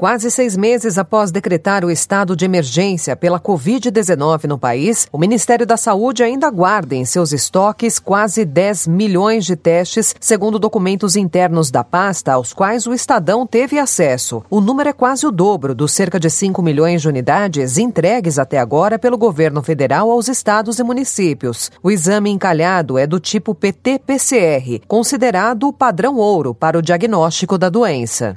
Quase 0.00 0.30
seis 0.30 0.56
meses 0.56 0.96
após 0.96 1.30
decretar 1.30 1.84
o 1.84 1.90
estado 1.90 2.34
de 2.34 2.46
emergência 2.46 3.14
pela 3.14 3.38
Covid-19 3.38 4.44
no 4.44 4.56
país, 4.56 5.06
o 5.12 5.18
Ministério 5.18 5.66
da 5.66 5.76
Saúde 5.76 6.22
ainda 6.22 6.48
guarda 6.48 6.94
em 6.94 7.04
seus 7.04 7.34
estoques 7.34 7.98
quase 7.98 8.46
10 8.46 8.86
milhões 8.86 9.44
de 9.44 9.56
testes, 9.56 10.14
segundo 10.18 10.58
documentos 10.58 11.16
internos 11.16 11.70
da 11.70 11.84
pasta 11.84 12.32
aos 12.32 12.54
quais 12.54 12.86
o 12.86 12.94
Estadão 12.94 13.46
teve 13.46 13.78
acesso. 13.78 14.42
O 14.48 14.58
número 14.58 14.88
é 14.88 14.94
quase 14.94 15.26
o 15.26 15.30
dobro 15.30 15.74
dos 15.74 15.92
cerca 15.92 16.18
de 16.18 16.30
5 16.30 16.62
milhões 16.62 17.02
de 17.02 17.08
unidades 17.08 17.76
entregues 17.76 18.38
até 18.38 18.58
agora 18.58 18.98
pelo 18.98 19.18
governo 19.18 19.62
federal 19.62 20.10
aos 20.10 20.28
estados 20.28 20.78
e 20.78 20.82
municípios. 20.82 21.70
O 21.82 21.90
exame 21.90 22.30
encalhado 22.30 22.96
é 22.96 23.06
do 23.06 23.20
tipo 23.20 23.54
PT-PCR, 23.54 24.80
considerado 24.88 25.68
o 25.68 25.74
padrão 25.74 26.16
ouro 26.16 26.54
para 26.54 26.78
o 26.78 26.82
diagnóstico 26.82 27.58
da 27.58 27.68
doença. 27.68 28.34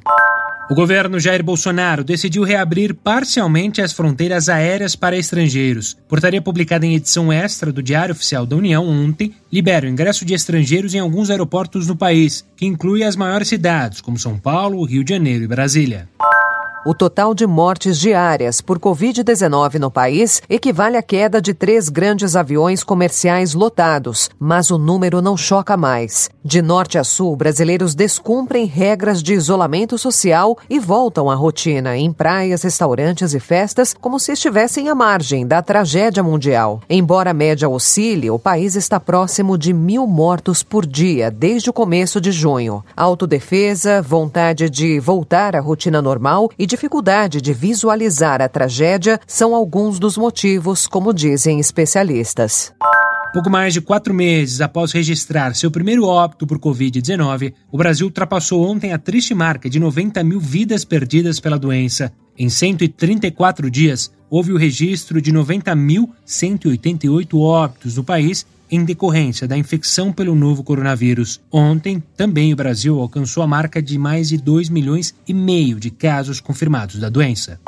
O 0.72 0.76
governo 0.76 1.20
Jair 1.20 1.44
Bolsonaro 1.44 2.05
decidiu 2.05 2.44
reabrir 2.44 2.94
parcialmente 2.94 3.81
as 3.81 3.91
fronteiras 3.91 4.48
aéreas 4.48 4.95
para 4.95 5.17
estrangeiros. 5.17 5.98
Portaria 6.08 6.41
publicada 6.41 6.86
em 6.86 6.95
edição 6.95 7.34
extra 7.34 7.72
do 7.72 7.84
Diário 7.84 8.13
Oficial 8.13 8.45
da 8.45 8.55
União 8.55 8.88
ontem 8.88 9.34
libera 9.52 9.86
o 9.86 9.89
ingresso 9.89 10.23
de 10.23 10.34
estrangeiros 10.34 10.95
em 10.95 10.99
alguns 10.99 11.30
aeroportos 11.30 11.86
no 11.86 11.98
país, 11.98 12.45
que 12.55 12.66
inclui 12.66 13.03
as 13.03 13.17
maiores 13.17 13.49
cidades, 13.49 13.99
como 13.99 14.17
São 14.17 14.38
Paulo, 14.38 14.84
Rio 14.86 15.03
de 15.03 15.13
Janeiro 15.13 15.44
e 15.44 15.48
Brasília. 15.48 16.08
O 16.86 16.94
total 16.94 17.34
de 17.34 17.48
mortes 17.48 17.98
diárias 17.98 18.60
por 18.60 18.78
Covid-19 18.78 19.76
no 19.76 19.90
país 19.90 20.42
equivale 20.50 20.98
à 20.98 21.02
queda 21.02 21.42
de 21.42 21.53
três 21.53 21.88
grandes 21.88 22.36
aviões 22.36 22.84
comerciais 22.84 23.53
lotados, 23.53 24.30
mas 24.38 24.70
o 24.70 24.78
número 24.78 25.22
não 25.22 25.38
choca 25.38 25.78
mais. 25.78 26.30
De 26.44 26.61
norte 26.61 26.98
a 26.98 27.04
sul, 27.06 27.38
brasileiros 27.38 27.95
descumprem 27.95 28.66
regras 28.66 29.23
de 29.23 29.34
isolamento 29.34 29.98
social 29.98 30.58
e 30.70 30.78
voltam 30.78 31.30
à 31.30 31.36
rotina 31.36 31.95
em 31.95 32.11
praias, 32.11 32.64
restaurantes 32.64 33.34
e 33.34 33.39
festas 33.39 33.94
como 33.94 34.20
se 34.20 34.34
estivessem 34.34 34.89
à 34.89 34.95
margem 34.95 35.48
da 35.48 35.61
tragédia 35.61 36.22
mundial. 36.22 36.81
Embora 36.89 37.31
a 37.31 37.34
média 37.34 37.70
oscile, 37.70 38.30
o 38.30 38.38
país 38.38 38.76
está 38.76 39.00
próximo 39.00 39.58
de 39.58 39.72
mil 39.72 40.06
mortos 40.06 40.61
por 40.61 40.86
dia 40.86 41.31
desde 41.31 41.70
o 41.70 41.73
começo 41.73 42.20
de 42.20 42.34
junho. 42.34 42.84
Autodefesa, 42.94 44.02
vontade 44.02 44.70
de 44.70 45.00
voltar 45.00 45.56
à 45.56 45.61
rotina 45.61 46.02
normal 46.02 46.52
e 46.59 46.73
dificuldade 46.74 47.40
de 47.40 47.54
visualizar 47.54 48.42
a 48.42 48.50
tragédia 48.50 49.20
são 49.28 49.54
alguns 49.54 50.00
dos 50.00 50.18
motivos, 50.18 50.88
como 50.88 51.14
dizem 51.14 51.60
especialistas. 51.60 52.74
Pouco 53.32 53.48
mais 53.48 53.76
de 53.76 53.82
quatro 53.82 54.12
meses 54.12 54.60
após 54.60 54.92
registrar 54.92 55.54
seu 55.54 55.70
primeiro 55.70 56.06
óbito 56.06 56.48
por 56.48 56.58
Covid-19, 56.58 57.54
o 57.72 57.78
Brasil 57.78 58.08
ultrapassou 58.08 58.68
ontem 58.68 58.92
a 58.92 58.98
triste 58.98 59.36
marca 59.36 59.70
de 59.70 59.80
90 59.80 60.24
mil 60.24 60.40
vidas 60.40 60.84
perdidas 60.84 61.40
pela 61.40 61.60
doença. 61.60 62.12
Em 62.36 62.50
134 62.50 63.70
dias, 63.70 64.12
houve 64.28 64.52
o 64.52 64.58
registro 64.58 65.22
de 65.22 65.32
90.188 65.32 67.40
óbitos 67.40 67.98
no 67.98 68.04
país 68.04 68.48
em 68.76 68.84
decorrência 68.84 69.48
da 69.48 69.58
infecção 69.58 70.12
pelo 70.12 70.36
novo 70.36 70.64
coronavírus. 70.64 71.40
Ontem, 71.52 72.04
também 72.18 72.52
o 72.52 72.56
Brasil 72.56 73.00
alcançou 73.00 73.44
a 73.44 73.48
marca 73.48 73.82
de 73.82 73.98
mais 73.98 74.30
de 74.30 74.38
2 74.38 74.70
milhões 74.70 75.14
e 75.28 75.34
meio 75.34 75.80
de 75.80 75.92
casos 75.92 76.40
confirmados 76.40 77.00
da 77.00 77.10
doença. 77.10 77.60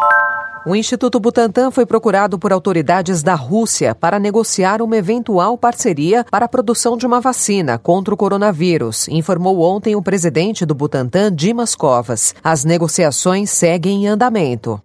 O 0.67 0.75
Instituto 0.75 1.19
Butantan 1.19 1.69
foi 1.69 1.85
procurado 1.85 2.39
por 2.39 2.51
autoridades 2.51 3.21
da 3.21 3.35
Rússia 3.35 3.93
para 3.93 4.17
negociar 4.17 4.81
uma 4.81 4.97
eventual 4.97 5.55
parceria 5.59 6.25
para 6.31 6.45
a 6.45 6.49
produção 6.49 6.97
de 6.97 7.05
uma 7.05 7.21
vacina 7.21 7.77
contra 7.77 8.11
o 8.11 8.17
coronavírus, 8.17 9.07
informou 9.07 9.61
ontem 9.61 9.95
o 9.95 10.01
presidente 10.01 10.65
do 10.65 10.73
Butantan, 10.73 11.31
Dimas 11.31 11.75
Covas. 11.75 12.33
As 12.43 12.65
negociações 12.65 13.51
seguem 13.51 14.05
em 14.05 14.07
andamento. 14.07 14.81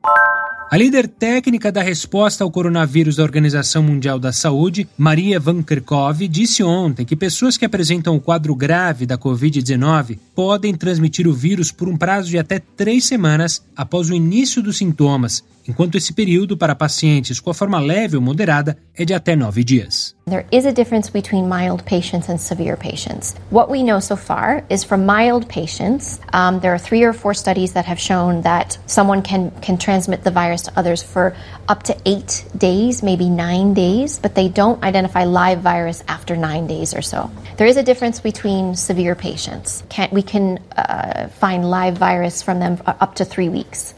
A 0.70 0.76
líder 0.76 1.08
técnica 1.08 1.72
da 1.72 1.82
resposta 1.82 2.44
ao 2.44 2.50
coronavírus 2.50 3.16
da 3.16 3.25
Organização 3.25 3.82
Mundial 3.82 4.20
da 4.20 4.32
Saúde, 4.32 4.86
Maria 4.97 5.41
Van 5.41 5.64
Kerkhove, 5.64 6.28
disse 6.28 6.62
ontem 6.62 7.04
que 7.04 7.16
pessoas 7.16 7.56
que 7.56 7.64
apresentam 7.64 8.14
o 8.14 8.20
quadro 8.20 8.54
grave 8.54 9.04
da 9.04 9.19
Covid-19 9.19 10.16
podem 10.32 10.72
transmitir 10.72 11.26
o 11.26 11.32
vírus 11.32 11.72
por 11.72 11.88
um 11.88 11.97
prazo 11.97 12.28
de 12.28 12.38
até 12.38 12.60
três 12.60 13.04
semanas 13.04 13.66
após 13.76 14.10
o 14.10 14.14
início 14.14 14.62
dos 14.62 14.78
sintomas, 14.78 15.42
enquanto 15.66 15.97
esse 15.97 16.12
período 16.12 16.56
para 16.56 16.75
pacientes 16.75 17.41
com 17.41 17.50
a 17.50 17.54
forma 17.54 17.78
leve 17.78 18.16
ou 18.16 18.22
moderada 18.22 18.76
é 18.97 19.04
de 19.04 19.15
até 19.15 19.37
nove 19.37 19.65
dias. 19.65 20.15
There 20.26 20.47
is 20.53 20.65
a 20.65 20.72
difference 20.72 21.10
between 21.10 21.48
mild 21.48 21.82
patients 21.84 22.28
and 22.28 22.38
severe 22.38 22.76
patients. 22.76 23.34
What 23.50 23.69
we 23.69 23.82
know 23.82 24.00
so 24.00 24.16
far 24.16 24.62
is 24.71 24.84
from 24.84 25.04
mild 25.04 25.48
patients, 25.48 26.21
um, 26.32 26.60
there 26.60 26.72
are 26.72 26.78
three 26.78 27.03
or 27.04 27.12
four 27.12 27.34
studies 27.34 27.72
that 27.72 27.84
have 27.84 27.98
shown 27.98 28.43
that 28.43 28.78
someone 28.87 29.22
can, 29.22 29.50
can 29.60 29.76
transmit 29.76 30.22
the 30.22 30.31
virus 30.31 30.62
to 30.62 30.72
others 30.76 31.03
for 31.03 31.34
up 31.69 31.82
to 31.84 31.97
eight 32.06 32.44
days, 32.56 33.03
maybe 33.03 33.28
nine 33.28 33.75
days, 33.75 34.21
but 34.21 34.37
they 34.37 34.48
don't 34.48 34.81
identify 34.84 35.25
live 35.25 35.62
virus 35.62 36.04
after 36.06 36.37
nine 36.37 36.69
days 36.69 36.94
or 36.94 37.03
so. 37.03 37.28
There 37.56 37.66
is 37.66 37.77
a 37.77 37.82
difference 37.82 38.21
between 38.21 38.77
severe 38.77 39.16
patients. 39.16 39.82
Can, 39.88 40.10
we 40.12 40.22
can 40.22 40.59
uh, 40.77 41.27
find 41.28 41.69
live 41.69 41.98
virus 41.98 42.41
from 42.41 42.60
them 42.60 42.81
up 42.87 43.16
to 43.16 43.25
three 43.25 43.48
weeks. 43.48 43.94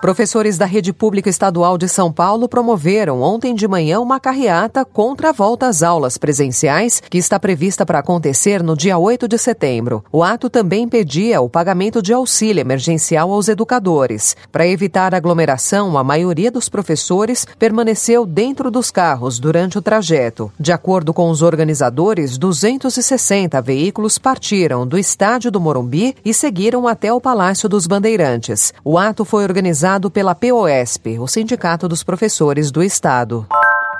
Professores 0.00 0.58
da 0.58 0.66
Rede 0.66 0.92
Pública 0.92 1.30
Estadual 1.30 1.78
de 1.78 1.88
São 1.88 2.12
Paulo 2.12 2.48
promoveram 2.48 3.22
ontem 3.22 3.54
de 3.54 3.66
manhã 3.66 3.98
uma 3.98 4.20
carreata 4.20 4.84
contra 4.84 5.30
a 5.30 5.32
volta 5.32 5.66
às 5.66 5.82
aulas 5.82 6.18
presenciais, 6.18 7.02
que 7.08 7.16
está 7.16 7.40
prevista 7.40 7.86
para 7.86 8.00
acontecer 8.00 8.62
no 8.62 8.76
dia 8.76 8.98
8 8.98 9.26
de 9.26 9.38
setembro. 9.38 10.04
O 10.12 10.22
ato 10.22 10.50
também 10.50 10.86
pedia 10.86 11.40
o 11.40 11.48
pagamento 11.48 12.02
de 12.02 12.12
auxílio 12.12 12.60
emergencial 12.60 13.32
aos 13.32 13.48
educadores. 13.48 14.36
Para 14.52 14.66
evitar 14.66 15.14
aglomeração, 15.14 15.96
a 15.96 16.04
maioria 16.04 16.50
dos 16.50 16.68
professores 16.68 17.46
permaneceu 17.58 18.26
dentro 18.26 18.70
dos 18.70 18.90
carros 18.90 19.38
durante 19.38 19.78
o 19.78 19.82
trajeto. 19.82 20.52
De 20.60 20.72
acordo 20.72 21.14
com 21.14 21.30
os 21.30 21.40
organizadores, 21.40 22.36
260 22.36 23.60
veículos 23.62 24.18
partiram 24.18 24.86
do 24.86 24.98
estádio 24.98 25.50
do 25.50 25.60
Morumbi 25.60 26.14
e 26.22 26.34
seguiram 26.34 26.86
até 26.86 27.10
o 27.12 27.20
Palácio 27.20 27.66
dos 27.66 27.86
Bandeirantes. 27.86 28.74
O 28.84 28.98
ato 28.98 29.24
foi 29.24 29.42
organizado 29.44 29.85
organizado 29.86 30.10
pela 30.10 30.34
POSP, 30.34 31.18
o 31.20 31.28
Sindicato 31.28 31.86
dos 31.86 32.02
Professores 32.02 32.72
do 32.72 32.82
Estado. 32.82 33.46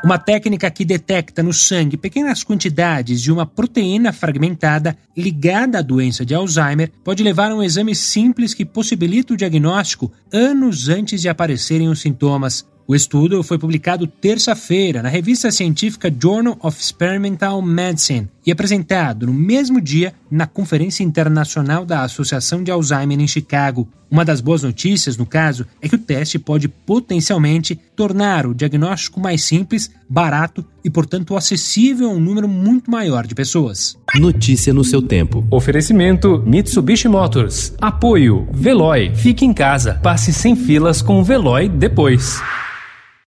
Uma 0.04 0.18
técnica 0.18 0.68
que 0.68 0.84
detecta 0.84 1.44
no 1.44 1.52
sangue 1.52 1.96
pequenas 1.96 2.42
quantidades 2.42 3.22
de 3.22 3.30
uma 3.30 3.46
proteína 3.46 4.12
fragmentada 4.12 4.96
ligada 5.16 5.78
à 5.78 5.82
doença 5.82 6.24
de 6.24 6.34
Alzheimer 6.34 6.90
pode 7.04 7.22
levar 7.22 7.52
a 7.52 7.54
um 7.54 7.62
exame 7.62 7.94
simples 7.94 8.52
que 8.52 8.64
possibilita 8.64 9.32
o 9.32 9.36
diagnóstico 9.36 10.10
anos 10.32 10.88
antes 10.88 11.20
de 11.20 11.28
aparecerem 11.28 11.88
os 11.88 12.00
sintomas. 12.00 12.66
O 12.88 12.94
estudo 12.94 13.42
foi 13.44 13.58
publicado 13.58 14.08
terça-feira 14.08 15.02
na 15.02 15.08
revista 15.08 15.52
científica 15.52 16.12
Journal 16.20 16.58
of 16.62 16.80
Experimental 16.80 17.62
Medicine 17.62 18.28
e 18.46 18.52
apresentado 18.52 19.26
no 19.26 19.34
mesmo 19.34 19.80
dia 19.80 20.14
na 20.30 20.46
Conferência 20.46 21.02
Internacional 21.02 21.84
da 21.84 22.02
Associação 22.02 22.62
de 22.62 22.70
Alzheimer 22.70 23.20
em 23.20 23.26
Chicago. 23.26 23.88
Uma 24.08 24.24
das 24.24 24.40
boas 24.40 24.62
notícias, 24.62 25.16
no 25.16 25.26
caso, 25.26 25.66
é 25.82 25.88
que 25.88 25.96
o 25.96 25.98
teste 25.98 26.38
pode 26.38 26.68
potencialmente 26.68 27.74
tornar 27.96 28.46
o 28.46 28.54
diagnóstico 28.54 29.18
mais 29.18 29.42
simples, 29.42 29.90
barato 30.08 30.64
e, 30.84 30.88
portanto, 30.88 31.36
acessível 31.36 32.10
a 32.10 32.12
um 32.12 32.20
número 32.20 32.46
muito 32.46 32.88
maior 32.88 33.26
de 33.26 33.34
pessoas. 33.34 33.98
Notícia 34.14 34.72
no 34.72 34.84
seu 34.84 35.02
tempo. 35.02 35.44
Oferecimento 35.50 36.40
Mitsubishi 36.46 37.08
Motors. 37.08 37.74
Apoio 37.80 38.46
Veloy. 38.52 39.12
Fique 39.16 39.44
em 39.44 39.52
casa. 39.52 39.94
Passe 39.94 40.32
sem 40.32 40.54
filas 40.54 41.02
com 41.02 41.18
o 41.18 41.24
Veloy 41.24 41.68
depois. 41.68 42.40